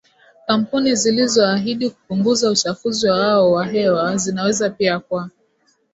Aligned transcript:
kampuni 0.47 0.95
zilizoahidi 0.95 1.89
kupunguza 1.89 2.51
uchafuzi 2.51 3.09
wao 3.09 3.51
wa 3.51 3.65
hewa 3.65 4.17
zinaweza 4.17 4.69
pia 4.69 4.99
kwa 4.99 5.29